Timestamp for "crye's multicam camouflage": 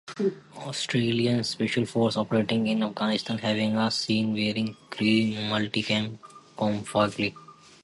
4.89-7.31